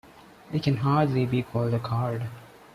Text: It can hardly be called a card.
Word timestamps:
It 0.51 0.63
can 0.63 0.77
hardly 0.77 1.27
be 1.27 1.43
called 1.43 1.75
a 1.75 1.79
card. 1.79 2.27